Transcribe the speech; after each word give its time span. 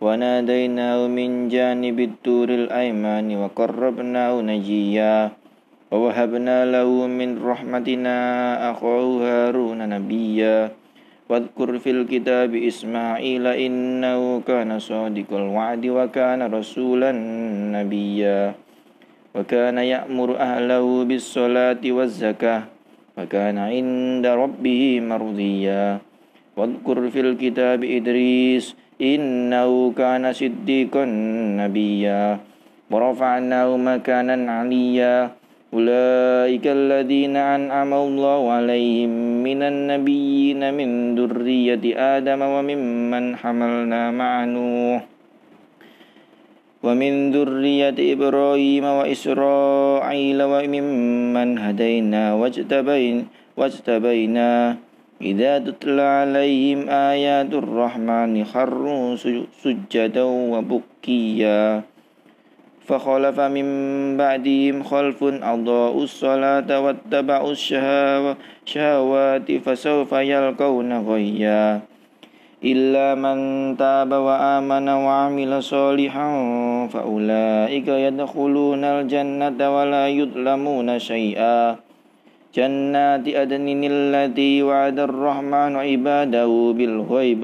وناديناه 0.00 1.06
من 1.08 1.48
جانب 1.48 2.00
التور 2.00 2.48
الأيمن 2.48 3.26
وقربناه 3.36 4.34
نجيا 4.40 5.30
ووهبنا 5.90 6.58
له 6.64 6.90
من 7.06 7.30
رحمتنا 7.42 8.16
أخاه 8.70 9.06
هارون 9.24 9.80
نبيا 9.88 10.70
واذكر 11.28 11.78
في 11.78 11.90
الكتاب 11.90 12.54
إسماعيل 12.54 13.44
إنه 13.46 14.40
كان 14.46 14.78
صادق 14.78 15.30
الوعد 15.32 15.84
وكان 15.86 16.40
رسولا 16.54 17.10
نبيا 17.74 18.54
وكان 19.34 19.78
يأمر 19.78 20.28
أهله 20.38 21.04
بالصلاة 21.04 21.82
والزكاة 21.84 22.62
وكان 23.18 23.58
عند 23.58 24.26
ربه 24.26 24.82
مرضيا 25.00 25.98
واذكر 26.56 26.96
في 27.10 27.20
الكتاب 27.20 27.84
إدريس 27.84 28.76
إنه 29.01 29.93
كان 29.97 30.33
صديقا 30.33 31.05
نبيا. 31.57 32.37
ورفعناه 32.91 33.69
مكانا 33.77 34.37
عليا. 34.51 35.31
أولئك 35.73 36.65
الذين 36.67 37.35
أنعم 37.35 37.91
الله 37.93 38.51
عليهم 38.51 39.09
من 39.43 39.59
النبيين 39.63 40.73
من 40.73 41.15
ذرية 41.15 41.83
آدم 42.17 42.41
وممن 42.41 43.35
حملنا 43.35 44.11
مع 44.11 44.45
نوح. 44.45 45.01
ومن 46.83 47.13
ذرية 47.31 47.97
إبراهيم 48.13 48.83
وإسرائيل 48.83 50.39
وممن 50.43 51.49
هدينا 51.59 52.23
واجتبينا 53.57 54.49
إذا 55.21 55.59
تتلى 55.59 56.01
عليهم 56.01 56.89
آيات 56.89 57.53
الرحمن 57.53 58.45
خروا 58.45 59.15
سجدا 59.63 60.23
وبكيا. 60.23 61.81
فخلف 62.81 63.39
من 63.39 63.67
بعدهم 64.17 64.83
خلف 64.83 65.23
أضاءوا 65.23 66.03
الصلاة 66.03 66.69
واتبعوا 66.79 67.53
الشهوات 68.65 69.47
فسوف 69.51 70.11
يلقون 70.11 70.91
غيا. 71.07 71.79
إلا 72.61 73.15
من 73.15 73.37
تاب 73.77 74.11
وآمن 74.11 74.87
وعمل 74.89 75.63
صالحا 75.63 76.29
فأولئك 76.93 77.87
يدخلون 77.87 78.83
الجنة 78.83 79.59
ولا 79.75 80.07
يظلمون 80.07 80.99
شيئا. 80.99 81.75
جنات 82.51 83.23
أدن 83.27 83.67
التي 83.83 84.63
وعد 84.63 84.99
الرحمن 84.99 85.71
عباده 85.79 86.51
بالغيب 86.77 87.41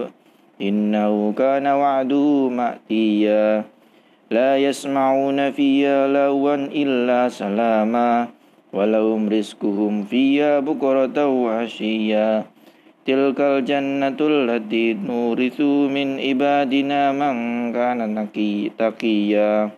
إنه 0.61 1.13
كان 1.31 1.67
وعده 1.67 2.27
مأتيا. 2.52 3.63
لا 4.28 4.52
يسمعون 4.59 5.52
فيها 5.52 6.08
لغوا 6.11 6.67
إلا 6.75 7.31
سلاما 7.31 8.28
ولهم 8.75 9.22
رزقهم 9.30 10.03
فيها 10.03 10.59
بكرة 10.59 11.16
وعشيا. 11.16 12.44
تلك 13.07 13.39
الجنة 13.39 14.19
التي 14.19 14.85
نورث 15.07 15.59
من 15.95 16.07
عبادنا 16.19 17.01
من 17.16 17.35
كان 17.72 18.28
تقيا. 18.75 19.72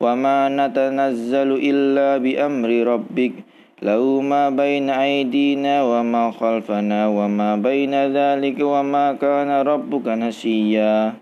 وما 0.00 0.38
نتنزل 0.48 1.50
إلا 1.60 2.08
بأمر 2.24 2.70
ربك 2.92 3.32
له 3.82 4.00
ما 4.24 4.48
بين 4.48 4.88
أيدينا 4.88 5.84
وما 5.84 6.32
خلفنا 6.32 7.12
وما 7.12 7.60
بين 7.60 7.92
ذلك 7.92 8.56
وما 8.56 9.20
كان 9.20 9.50
ربك 9.52 10.06
نسيا 10.08 11.12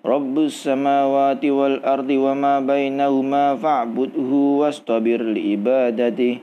رب 0.00 0.38
السماوات 0.38 1.44
والأرض 1.44 2.10
وما 2.10 2.60
بينهما 2.60 3.44
فاعبده 3.56 4.32
واصطبر 4.32 5.20
لعبادته. 5.22 6.34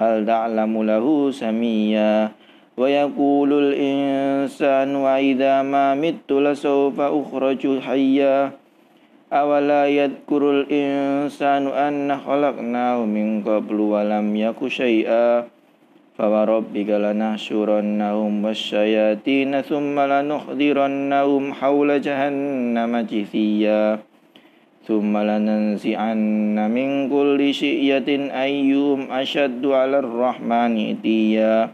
هل 0.00 0.26
تعلم 0.26 0.72
له 0.82 1.06
سميا؟ 1.30 2.32
ويقول 2.76 3.50
الإنسان 3.52 4.96
وإذا 4.96 5.62
ما 5.62 5.94
مت 5.94 6.32
لسوف 6.32 6.96
أخرج 7.00 7.62
حيا. 7.84 8.63
أولا 9.33 9.87
يذكر 9.87 10.41
الإنسان 10.51 11.67
أن 11.67 12.17
خلقناه 12.17 13.05
من 13.05 13.43
قبل 13.43 13.77
ولم 13.79 14.35
يك 14.35 14.67
شيئا 14.67 15.45
فوربك 16.17 16.89
لنحشرنهم 16.89 18.45
والشياطين 18.45 19.61
ثم 19.61 19.95
لنحضرنهم 19.99 21.43
حول 21.53 22.01
جهنم 22.01 22.93
جثيا 23.11 23.99
ثم 24.89 25.13
لننزعن 25.17 26.57
من 26.71 26.89
كل 27.09 27.53
شئية 27.53 28.09
أيهم 28.43 29.11
أشد 29.11 29.65
على 29.65 29.99
الرحمن 29.99 30.73
إتيا 30.91 31.69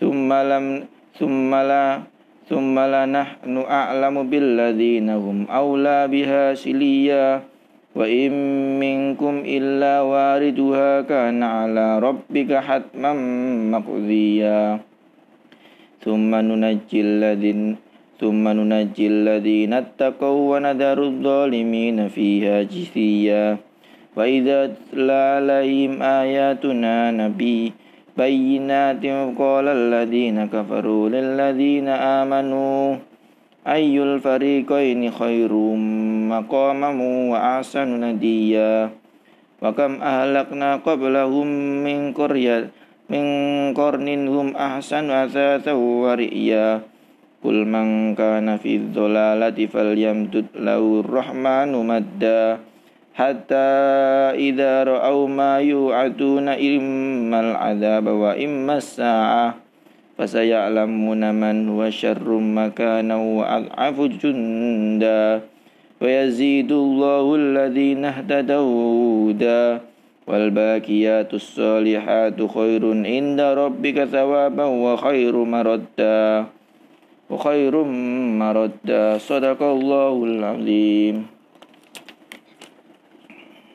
ثم 0.00 0.32
لم 0.32 0.84
ثم 1.18 1.54
لا 1.54 2.02
ثم 2.49 2.75
لنحن 2.79 3.55
أعلم 3.57 4.15
بالذين 4.29 5.09
هم 5.09 5.37
أولى 5.49 6.07
بها 6.07 6.53
سليا. 6.53 7.41
وإن 7.91 8.31
منكم 8.79 9.43
إلا 9.45 10.01
واردها 10.01 11.01
كان 11.01 11.43
على 11.43 11.99
ربك 11.99 12.51
حتما 12.53 13.13
مقضيا. 13.75 14.79
ثم 15.99 16.31
ننجي 16.35 17.01
الذين 17.01 17.75
ثم 18.21 18.47
ننجي 18.47 19.07
الذين 19.07 19.73
اتقوا 19.73 20.41
ونذر 20.51 20.99
الظالمين 21.03 22.07
فيها 22.07 22.63
جثيا. 22.63 23.57
وإذا 24.15 24.59
تتلى 24.67 25.21
عليهم 25.35 25.93
آياتنا 26.01 27.11
نبي 27.11 27.73
بينات 28.17 29.05
قال 29.39 29.67
الذين 29.67 30.37
كفروا 30.45 31.09
للذين 31.09 31.87
آمنوا 31.87 32.95
أي 33.67 34.03
الفريقين 34.03 35.11
خير 35.11 35.53
مقاما 36.33 36.91
وأحسن 37.31 37.89
نديا؟ 38.03 38.89
وكم 39.61 39.91
أهلكنا 40.01 40.69
قبلهم 40.75 41.47
من 41.83 42.13
قرية 42.13 42.69
من 43.09 43.25
قرن 43.73 44.27
هم 44.27 44.47
أحسن 44.55 45.09
أثاثا 45.09 45.71
ورئيا؟ 45.71 46.81
قل 47.41 47.57
من 47.65 48.15
كان 48.15 48.57
في 48.57 48.75
الضلالة 48.75 49.57
فليمدد 49.65 50.45
له 50.55 50.83
الرحمن 50.99 51.71
مدا. 51.87 52.70
حتى 53.13 53.69
إذا 54.39 54.83
رأوا 54.83 55.27
ما 55.27 55.59
يوعدون 55.59 56.47
إما 56.47 57.39
العذاب 57.39 58.07
وإما 58.07 58.77
الساعة 58.77 59.55
فسيعلمون 60.17 61.21
من 61.35 61.69
هو 61.69 61.89
شر 61.89 62.29
مكانا 62.29 63.15
وأضعف 63.15 63.97
جندا 64.01 65.41
ويزيد 66.01 66.71
الله 66.71 67.25
الذين 67.35 68.05
اهتدوا 68.05 69.31
هدى 69.31 69.79
والباكيات 70.27 71.33
الصالحات 71.33 72.39
خير 72.55 72.83
عند 73.05 73.39
ربك 73.41 73.97
ثوابا 74.03 74.65
وخير 74.65 75.35
مردا 75.35 76.45
وخير 77.29 77.83
مردا. 78.43 79.17
صدق 79.17 79.59
الله 79.63 80.23
العظيم. 80.23 81.40